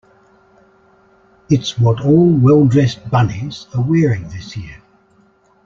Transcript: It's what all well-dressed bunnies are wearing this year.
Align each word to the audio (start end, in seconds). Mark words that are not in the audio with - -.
It's 1.47 1.77
what 1.77 2.03
all 2.03 2.35
well-dressed 2.35 3.11
bunnies 3.11 3.67
are 3.75 3.81
wearing 3.83 4.29
this 4.29 4.57
year. 4.57 4.81